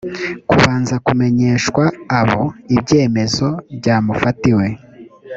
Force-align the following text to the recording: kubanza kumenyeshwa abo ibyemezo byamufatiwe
kubanza 0.49 0.95
kumenyeshwa 1.05 1.83
abo 2.19 2.41
ibyemezo 2.75 3.47
byamufatiwe 3.77 4.65